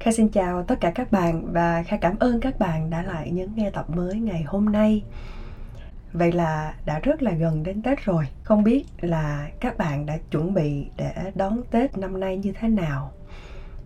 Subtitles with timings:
[0.00, 3.30] Kha xin chào tất cả các bạn và Kha cảm ơn các bạn đã lại
[3.30, 5.02] nhấn nghe tập mới ngày hôm nay.
[6.12, 8.28] Vậy là đã rất là gần đến Tết rồi.
[8.42, 12.68] Không biết là các bạn đã chuẩn bị để đón Tết năm nay như thế
[12.68, 13.12] nào?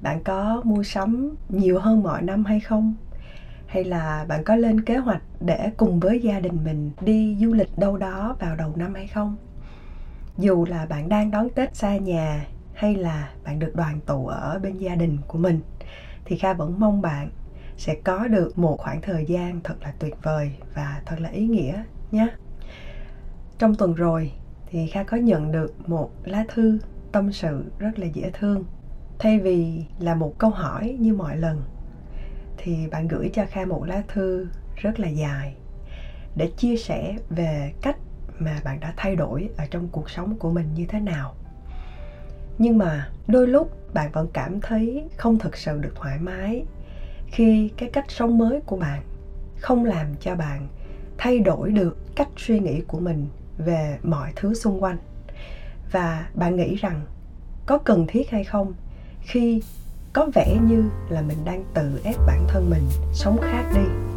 [0.00, 2.94] Bạn có mua sắm nhiều hơn mọi năm hay không?
[3.66, 7.52] Hay là bạn có lên kế hoạch để cùng với gia đình mình đi du
[7.52, 9.36] lịch đâu đó vào đầu năm hay không?
[10.38, 14.58] Dù là bạn đang đón Tết xa nhà hay là bạn được đoàn tụ ở
[14.62, 15.60] bên gia đình của mình,
[16.24, 17.30] thì Kha vẫn mong bạn
[17.76, 21.46] sẽ có được một khoảng thời gian thật là tuyệt vời và thật là ý
[21.46, 21.82] nghĩa
[22.12, 22.28] nhé.
[23.58, 24.32] Trong tuần rồi
[24.66, 26.78] thì Kha có nhận được một lá thư
[27.12, 28.64] tâm sự rất là dễ thương.
[29.18, 31.62] Thay vì là một câu hỏi như mọi lần,
[32.56, 34.46] thì bạn gửi cho Kha một lá thư
[34.76, 35.56] rất là dài
[36.36, 37.96] để chia sẻ về cách
[38.38, 41.34] mà bạn đã thay đổi ở trong cuộc sống của mình như thế nào
[42.58, 46.64] nhưng mà đôi lúc bạn vẫn cảm thấy không thực sự được thoải mái
[47.26, 49.02] khi cái cách sống mới của bạn
[49.60, 50.68] không làm cho bạn
[51.18, 53.26] thay đổi được cách suy nghĩ của mình
[53.58, 54.96] về mọi thứ xung quanh.
[55.92, 57.00] Và bạn nghĩ rằng
[57.66, 58.72] có cần thiết hay không
[59.20, 59.62] khi
[60.12, 64.14] có vẻ như là mình đang tự ép bản thân mình sống khác đi?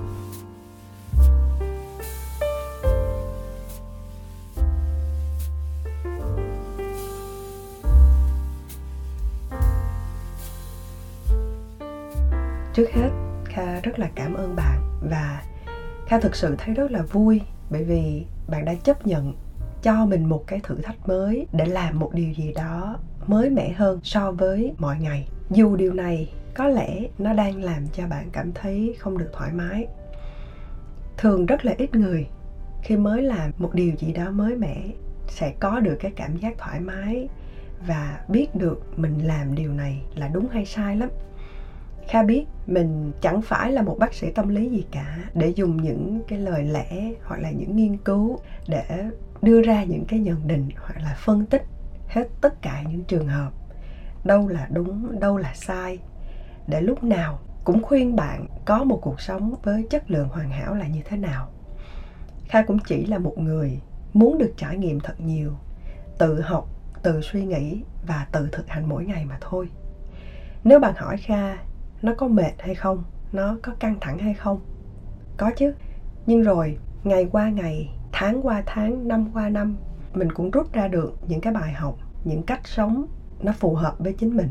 [13.97, 14.81] Rất là cảm ơn bạn.
[15.09, 15.43] Và
[16.07, 19.33] kha thực sự thấy rất là vui, bởi vì bạn đã chấp nhận
[19.81, 23.71] cho mình một cái thử thách mới để làm một điều gì đó mới mẻ
[23.71, 25.27] hơn so với mọi ngày.
[25.49, 29.51] Dù điều này có lẽ nó đang làm cho bạn cảm thấy không được thoải
[29.53, 29.87] mái.
[31.17, 32.27] Thường rất là ít người
[32.83, 34.77] khi mới làm một điều gì đó mới mẻ
[35.27, 37.27] sẽ có được cái cảm giác thoải mái
[37.87, 41.09] và biết được mình làm điều này là đúng hay sai lắm
[42.07, 45.77] kha biết mình chẳng phải là một bác sĩ tâm lý gì cả, để dùng
[45.77, 49.09] những cái lời lẽ hoặc là những nghiên cứu để
[49.41, 51.63] đưa ra những cái nhận định hoặc là phân tích
[52.07, 53.51] hết tất cả những trường hợp.
[54.23, 55.99] Đâu là đúng, đâu là sai.
[56.67, 60.75] Để lúc nào cũng khuyên bạn có một cuộc sống với chất lượng hoàn hảo
[60.75, 61.47] là như thế nào.
[62.45, 63.81] Kha cũng chỉ là một người
[64.13, 65.51] muốn được trải nghiệm thật nhiều,
[66.17, 66.67] tự học,
[67.03, 69.69] tự suy nghĩ và tự thực hành mỗi ngày mà thôi.
[70.63, 71.57] Nếu bạn hỏi kha
[72.01, 73.03] nó có mệt hay không?
[73.31, 74.59] Nó có căng thẳng hay không?
[75.37, 75.73] Có chứ.
[76.25, 79.75] Nhưng rồi, ngày qua ngày, tháng qua tháng, năm qua năm,
[80.13, 83.07] mình cũng rút ra được những cái bài học, những cách sống
[83.41, 84.49] nó phù hợp với chính mình.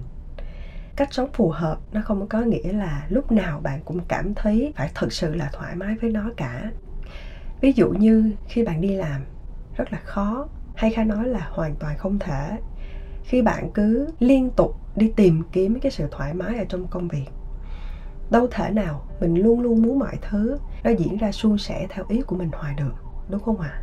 [0.96, 4.72] Cách sống phù hợp nó không có nghĩa là lúc nào bạn cũng cảm thấy
[4.76, 6.70] phải thực sự là thoải mái với nó cả.
[7.60, 9.20] Ví dụ như khi bạn đi làm,
[9.76, 12.58] rất là khó, hay khá nói là hoàn toàn không thể.
[13.24, 17.08] Khi bạn cứ liên tục đi tìm kiếm cái sự thoải mái ở trong công
[17.08, 17.26] việc
[18.30, 22.04] đâu thể nào, mình luôn luôn muốn mọi thứ nó diễn ra suôn sẻ theo
[22.08, 22.94] ý của mình hoài được,
[23.28, 23.82] đúng không ạ à?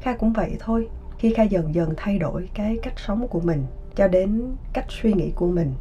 [0.00, 0.88] kha cũng vậy thôi,
[1.18, 5.12] khi kha dần dần thay đổi cái cách sống của mình cho đến cách suy
[5.12, 5.74] nghĩ của mình,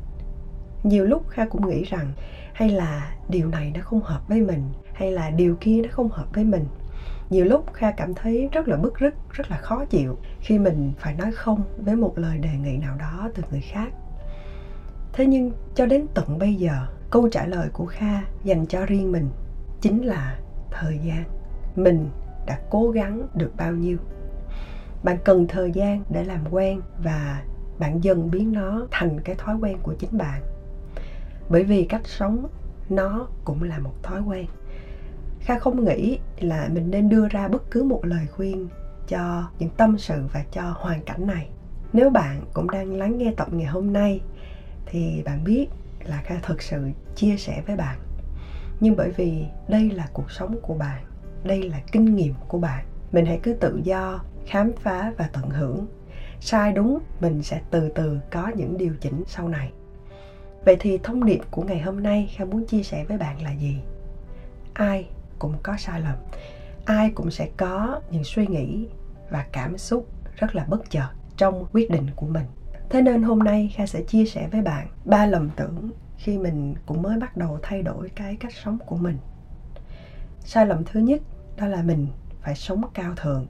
[0.83, 2.13] nhiều lúc kha cũng nghĩ rằng
[2.53, 4.63] hay là điều này nó không hợp với mình,
[4.93, 6.65] hay là điều kia nó không hợp với mình
[7.29, 10.93] nhiều lúc kha cảm thấy rất là bức rứt, rất là khó chịu khi mình
[10.97, 13.89] phải nói không với một lời đề nghị nào đó từ người khác
[15.13, 19.11] thế nhưng cho đến tận bây giờ câu trả lời của kha dành cho riêng
[19.11, 19.29] mình
[19.81, 20.39] chính là
[20.71, 21.23] thời gian.
[21.75, 22.09] Mình
[22.47, 23.97] đã cố gắng được bao nhiêu?
[25.03, 27.43] Bạn cần thời gian để làm quen và
[27.79, 30.41] bạn dần biến nó thành cái thói quen của chính bạn.
[31.49, 32.47] Bởi vì cách sống
[32.89, 34.45] nó cũng là một thói quen.
[35.39, 38.67] Kha không nghĩ là mình nên đưa ra bất cứ một lời khuyên
[39.07, 41.49] cho những tâm sự và cho hoàn cảnh này.
[41.93, 44.21] Nếu bạn cũng đang lắng nghe tập ngày hôm nay,
[44.85, 45.67] thì bạn biết
[46.05, 47.99] là kha thực sự chia sẻ với bạn.
[48.79, 51.05] Nhưng bởi vì đây là cuộc sống của bạn,
[51.43, 55.49] đây là kinh nghiệm của bạn, mình hãy cứ tự do khám phá và tận
[55.49, 55.87] hưởng.
[56.39, 59.71] Sai đúng, mình sẽ từ từ có những điều chỉnh sau này.
[60.65, 63.51] Vậy thì thông điệp của ngày hôm nay kha muốn chia sẻ với bạn là
[63.51, 63.77] gì?
[64.73, 65.09] Ai
[65.39, 66.15] cũng có sai lầm.
[66.85, 68.87] Ai cũng sẽ có những suy nghĩ
[69.29, 72.45] và cảm xúc rất là bất chợt trong quyết định của mình
[72.89, 76.75] thế nên hôm nay kha sẽ chia sẻ với bạn ba lầm tưởng khi mình
[76.85, 79.17] cũng mới bắt đầu thay đổi cái cách sống của mình.
[80.39, 81.21] Sai lầm thứ nhất,
[81.57, 82.07] đó là mình
[82.41, 83.47] phải sống cao thượng.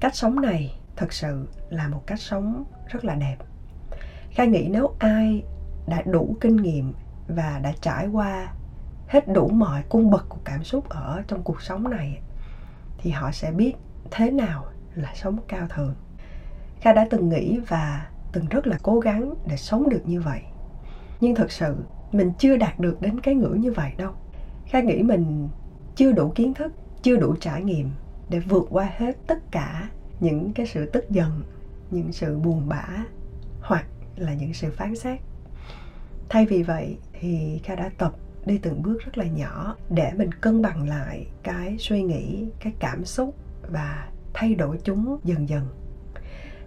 [0.00, 3.36] Cách sống này thật sự là một cách sống rất là đẹp.
[4.30, 5.42] Kha nghĩ nếu ai
[5.86, 6.92] đã đủ kinh nghiệm
[7.28, 8.52] và đã trải qua
[9.08, 12.20] hết đủ mọi cung bậc của cảm xúc ở trong cuộc sống này,
[12.98, 13.74] thì họ sẽ biết
[14.10, 14.64] thế nào
[14.94, 15.94] là sống cao thượng.
[16.80, 20.40] Kha đã từng nghĩ và từng rất là cố gắng để sống được như vậy.
[21.20, 21.76] Nhưng thật sự,
[22.12, 24.12] mình chưa đạt được đến cái ngưỡng như vậy đâu.
[24.66, 25.48] Kha nghĩ mình
[25.96, 27.90] chưa đủ kiến thức, chưa đủ trải nghiệm
[28.28, 29.88] để vượt qua hết tất cả
[30.20, 31.42] những cái sự tức giận,
[31.90, 32.86] những sự buồn bã,
[33.60, 33.86] hoặc
[34.16, 35.20] là những sự phán xét.
[36.28, 38.14] Thay vì vậy thì kha đã tập
[38.46, 42.72] đi từng bước rất là nhỏ để mình cân bằng lại cái suy nghĩ, cái
[42.78, 43.34] cảm xúc
[43.70, 45.81] và thay đổi chúng dần dần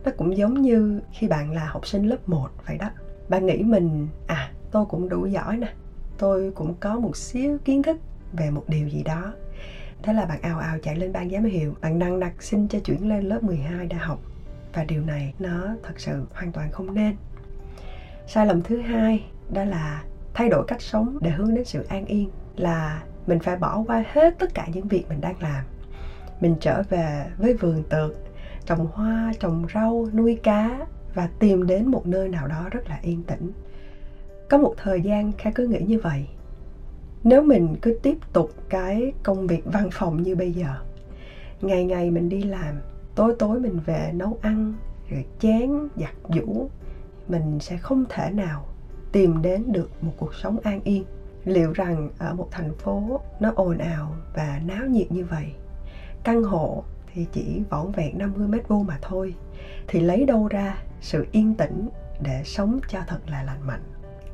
[0.05, 2.89] nó cũng giống như khi bạn là học sinh lớp 1 vậy đó.
[3.29, 5.73] Bạn nghĩ mình à tôi cũng đủ giỏi nè.
[6.17, 7.97] Tôi cũng có một xíu kiến thức
[8.33, 9.33] về một điều gì đó.
[10.03, 12.79] Thế là bạn ào ào chạy lên ban giám hiệu, bạn đăng đặt xin cho
[12.79, 14.19] chuyển lên lớp 12 đại học.
[14.73, 17.15] Và điều này nó thật sự hoàn toàn không nên.
[18.27, 20.03] Sai lầm thứ hai đó là
[20.33, 24.03] thay đổi cách sống để hướng đến sự an yên, là mình phải bỏ qua
[24.13, 25.63] hết tất cả những việc mình đang làm.
[26.41, 28.24] Mình trở về với vườn tược
[28.65, 32.99] trồng hoa, trồng rau, nuôi cá và tìm đến một nơi nào đó rất là
[33.01, 33.51] yên tĩnh.
[34.49, 36.27] Có một thời gian kha cứ nghĩ như vậy.
[37.23, 40.75] Nếu mình cứ tiếp tục cái công việc văn phòng như bây giờ,
[41.61, 42.75] ngày ngày mình đi làm,
[43.15, 44.73] tối tối mình về nấu ăn,
[45.09, 46.69] rồi chén, giặt giũ,
[47.27, 48.65] mình sẽ không thể nào
[49.11, 51.03] tìm đến được một cuộc sống an yên.
[51.45, 55.45] Liệu rằng ở một thành phố nó ồn ào và náo nhiệt như vậy,
[56.23, 56.83] căn hộ
[57.15, 59.35] thì chỉ vỏn vẹn 50 mét vuông mà thôi.
[59.87, 61.89] Thì lấy đâu ra sự yên tĩnh
[62.21, 63.83] để sống cho thật là lành mạnh.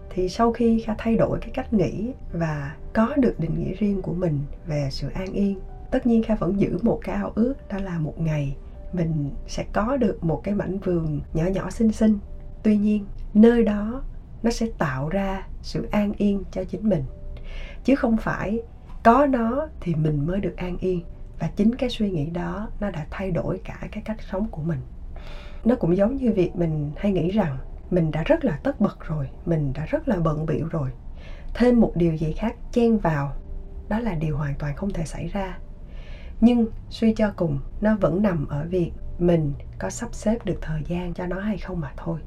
[0.09, 4.01] Thì sau khi kha thay đổi cái cách nghĩ và có được định nghĩa riêng
[4.01, 5.59] của mình về sự an yên,
[5.91, 8.55] tất nhiên kha vẫn giữ một cái ao ước, đó là một ngày
[8.93, 12.17] mình sẽ có được một cái mảnh vườn nhỏ nhỏ xinh xinh.
[12.63, 14.03] Tuy nhiên, nơi đó
[14.43, 17.03] nó sẽ tạo ra sự an yên cho chính mình.
[17.83, 18.61] Chứ không phải
[19.03, 21.01] có nó thì mình mới được an yên
[21.41, 24.61] và chính cái suy nghĩ đó nó đã thay đổi cả cái cách sống của
[24.61, 24.79] mình.
[25.65, 27.57] Nó cũng giống như việc mình hay nghĩ rằng
[27.91, 30.89] mình đã rất là tất bật rồi, mình đã rất là bận bịu rồi.
[31.53, 33.33] Thêm một điều gì khác chen vào,
[33.89, 35.57] đó là điều hoàn toàn không thể xảy ra.
[36.41, 40.83] Nhưng suy cho cùng, nó vẫn nằm ở việc mình có sắp xếp được thời
[40.87, 42.19] gian cho nó hay không mà thôi.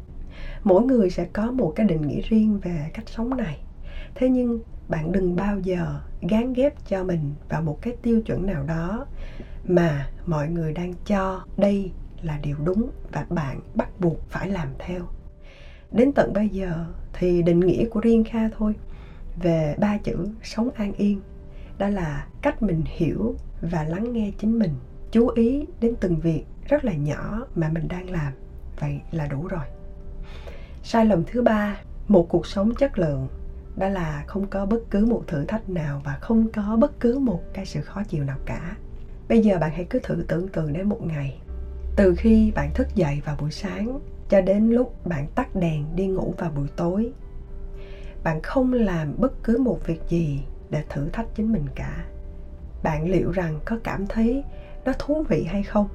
[0.65, 3.59] Mỗi người sẽ có một cái định nghĩa riêng về cách sống này
[4.15, 8.47] thế nhưng bạn đừng bao giờ gán ghép cho mình vào một cái tiêu chuẩn
[8.47, 9.07] nào đó
[9.69, 14.69] mà mọi người đang cho đây là điều đúng và bạn bắt buộc phải làm
[14.79, 15.03] theo.
[15.93, 18.75] Đến tận bây giờ thì định nghĩa của riêng kha thôi,
[19.43, 21.21] về ba chữ sống an yên,
[21.79, 24.75] đó là cách mình hiểu và lắng nghe chính mình,
[25.11, 28.33] chú ý đến từng việc rất là nhỏ mà mình đang làm.
[28.81, 29.65] Vậy là đủ rồi.
[30.83, 33.29] Sai lầm thứ ba, một cuộc sống chất lượng
[33.77, 37.19] đó là không có bất cứ một thử thách nào và không có bất cứ
[37.19, 38.77] một cái sự khó chịu nào cả.
[39.29, 41.39] Bây giờ bạn hãy cứ thử tưởng tượng đến một ngày,
[41.97, 46.07] từ khi bạn thức dậy vào buổi sáng cho đến lúc bạn tắt đèn đi
[46.07, 47.13] ngủ vào buổi tối,
[48.25, 50.41] bạn không làm bất cứ một việc gì
[50.71, 52.05] để thử thách chính mình cả.
[52.83, 54.45] Bạn liệu rằng có cảm thấy
[54.85, 55.89] nó thú vị hay không?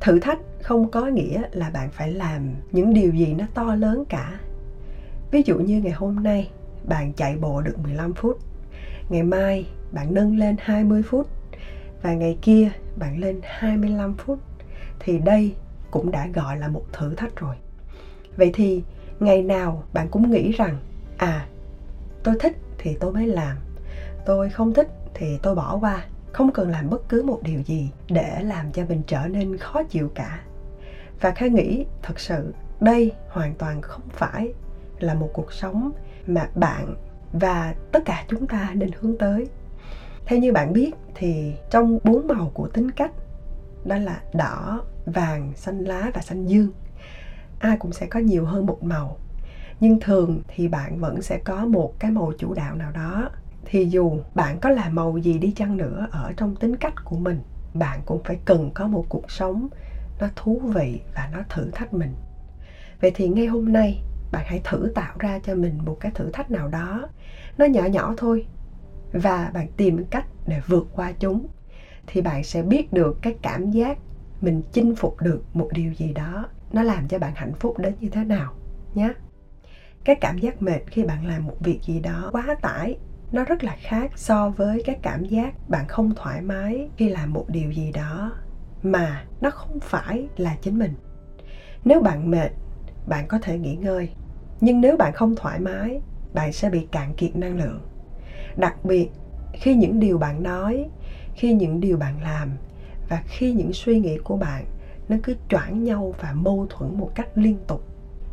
[0.00, 4.04] Thử thách không có nghĩa là bạn phải làm những điều gì nó to lớn
[4.08, 4.40] cả.
[5.30, 6.50] Ví dụ như ngày hôm nay
[6.84, 8.38] bạn chạy bộ được 15 phút.
[9.08, 11.26] Ngày mai, bạn nâng lên 20 phút.
[12.02, 14.38] Và ngày kia, bạn lên 25 phút.
[14.98, 15.54] Thì đây
[15.90, 17.56] cũng đã gọi là một thử thách rồi.
[18.36, 18.82] Vậy thì,
[19.20, 20.76] ngày nào bạn cũng nghĩ rằng
[21.16, 21.46] à
[22.22, 23.56] tôi thích thì tôi mới làm.
[24.26, 26.04] Tôi không thích thì tôi bỏ qua.
[26.32, 29.82] Không cần làm bất cứ một điều gì để làm cho mình trở nên khó
[29.82, 30.40] chịu cả.
[31.20, 34.52] Và Kha nghĩ thật sự đây hoàn toàn không phải
[34.98, 35.92] là một cuộc sống
[36.26, 36.94] mà bạn
[37.32, 39.46] và tất cả chúng ta nên hướng tới.
[40.26, 43.10] Theo như bạn biết thì trong bốn màu của tính cách,
[43.84, 46.70] đó là đỏ, vàng, xanh lá và xanh dương,
[47.58, 49.16] ai cũng sẽ có nhiều hơn một màu.
[49.80, 53.30] Nhưng thường thì bạn vẫn sẽ có một cái màu chủ đạo nào đó.
[53.64, 57.16] Thì dù bạn có là màu gì đi chăng nữa ở trong tính cách của
[57.16, 57.40] mình,
[57.74, 59.68] bạn cũng phải cần có một cuộc sống
[60.20, 62.14] nó thú vị và nó thử thách mình.
[63.00, 66.30] Vậy thì ngay hôm nay bạn hãy thử tạo ra cho mình một cái thử
[66.30, 67.08] thách nào đó.
[67.58, 68.46] Nó nhỏ nhỏ thôi.
[69.12, 71.46] Và bạn tìm cách để vượt qua chúng.
[72.06, 73.98] Thì bạn sẽ biết được cái cảm giác
[74.40, 76.48] mình chinh phục được một điều gì đó.
[76.72, 78.52] Nó làm cho bạn hạnh phúc đến như thế nào
[78.94, 79.12] nhé.
[80.04, 82.98] Cái cảm giác mệt khi bạn làm một việc gì đó quá tải,
[83.32, 87.32] nó rất là khác so với cái cảm giác bạn không thoải mái khi làm
[87.32, 88.32] một điều gì đó
[88.82, 90.94] mà nó không phải là chính mình.
[91.84, 92.50] Nếu bạn mệt
[93.06, 94.08] bạn có thể nghỉ ngơi.
[94.60, 96.00] Nhưng nếu bạn không thoải mái,
[96.34, 97.80] bạn sẽ bị cạn kiệt năng lượng.
[98.56, 99.06] Đặc biệt,
[99.52, 100.88] khi những điều bạn nói,
[101.34, 102.48] khi những điều bạn làm
[103.08, 104.64] và khi những suy nghĩ của bạn,
[105.08, 107.80] nó cứ choảng nhau và mâu thuẫn một cách liên tục.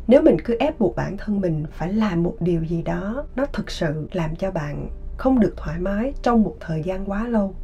[0.06, 3.44] Nếu mình cứ ép buộc bản thân mình phải làm một điều gì đó, nó
[3.52, 7.54] thực sự làm cho bạn không được thoải mái trong một thời gian quá lâu.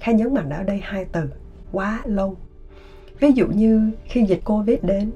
[0.00, 1.30] Khai nhấn mạnh ở đây hai từ,
[1.72, 2.36] quá lâu.
[3.20, 5.10] Ví dụ như khi dịch covid đến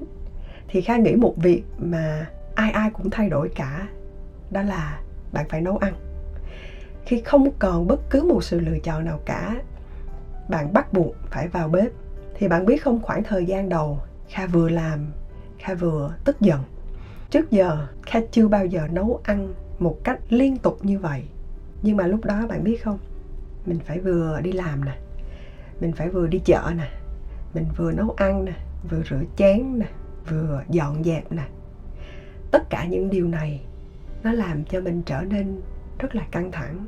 [0.67, 3.87] thì kha nghĩ một việc mà ai ai cũng thay đổi cả,
[4.51, 4.99] đó là
[5.31, 5.93] bạn phải nấu ăn.
[7.05, 9.55] Khi không còn bất cứ một sự lựa chọn nào cả,
[10.49, 11.91] bạn bắt buộc phải vào bếp.
[12.35, 15.11] Thì bạn biết không, khoảng thời gian đầu, kha vừa làm,
[15.59, 16.59] kha vừa tức giận.
[17.29, 21.23] Trước giờ, kha chưa bao giờ nấu ăn một cách liên tục như vậy.
[21.81, 22.97] Nhưng mà lúc đó bạn biết không,
[23.65, 24.97] mình phải vừa đi làm nè,
[25.81, 26.89] mình phải vừa đi chợ nè,
[27.53, 28.53] mình vừa nấu ăn nè,
[28.89, 29.85] vừa rửa chén nè
[30.29, 31.43] vừa dọn dẹp nè.
[32.51, 33.61] Tất cả những điều này
[34.23, 35.61] nó làm cho mình trở nên
[35.99, 36.85] rất là căng thẳng.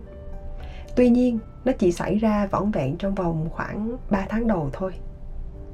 [0.95, 4.91] Tuy nhiên, nó chỉ xảy ra vỏn vẹn trong vòng khoảng 3 tháng đầu thôi.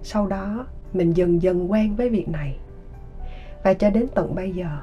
[0.03, 2.57] Sau đó, mình dần dần quen với việc này.
[3.63, 4.79] Và cho đến tận bây giờ,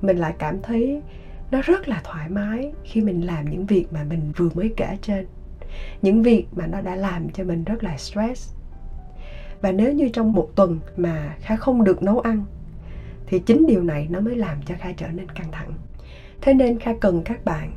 [0.00, 1.02] mình lại cảm thấy
[1.50, 4.98] nó rất là thoải mái khi mình làm những việc mà mình vừa mới kể
[5.02, 5.26] trên.
[6.02, 8.54] Những việc mà nó đã làm cho mình rất là stress
[9.60, 12.44] và nếu như trong một tuần mà kha không được nấu ăn,
[13.26, 15.72] thì chính điều này nó mới làm cho kha trở nên căng thẳng.
[16.40, 17.72] Thế nên kha cần các bạn,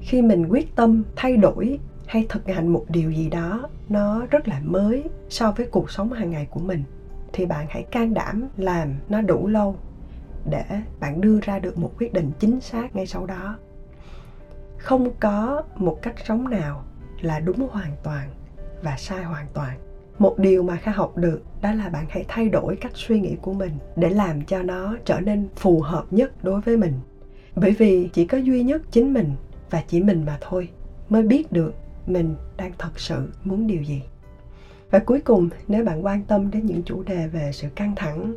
[0.00, 4.48] khi mình quyết tâm thay đổi hay thực hành một điều gì đó, nó rất
[4.48, 6.82] là mới so với cuộc sống hàng ngày của mình,
[7.32, 9.76] thì bạn hãy can đảm làm nó đủ lâu
[10.50, 10.64] để
[11.00, 13.56] bạn đưa ra được một quyết định chính xác ngay sau đó.
[14.78, 16.82] Không có một cách sống nào
[17.20, 18.28] là đúng hoàn toàn
[18.82, 19.78] và sai hoàn toàn
[20.18, 23.36] một điều mà kha học được đó là bạn hãy thay đổi cách suy nghĩ
[23.42, 26.92] của mình để làm cho nó trở nên phù hợp nhất đối với mình.
[27.56, 29.32] Bởi vì chỉ có duy nhất chính mình
[29.70, 30.68] và chỉ mình mà thôi
[31.08, 31.74] mới biết được
[32.06, 34.02] mình đang thật sự muốn điều gì.
[34.90, 38.34] Và cuối cùng, nếu bạn quan tâm đến những chủ đề về sự căng thẳng,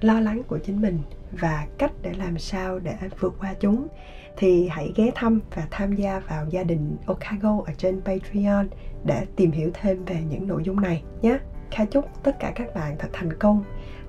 [0.00, 0.98] lo lắng của chính mình
[1.32, 3.88] và cách để làm sao để vượt qua chúng
[4.36, 8.66] thì hãy ghé thăm và tham gia vào gia đình Okago ở trên Patreon
[9.04, 11.38] để tìm hiểu thêm về những nội dung này nhé.
[11.70, 13.62] Kha chúc tất cả các bạn thật thành công,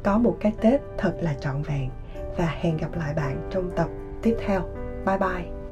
[0.04, 1.90] có một cái Tết thật là trọn vẹn
[2.38, 3.88] và hẹn gặp lại bạn trong tập
[4.22, 4.62] tiếp theo.
[5.06, 5.63] Bye bye!